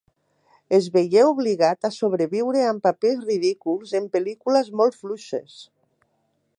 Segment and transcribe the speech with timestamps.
[0.77, 5.61] Es veié obligat a sobreviure amb papers ridículs, en pel·lícules molt fluixes.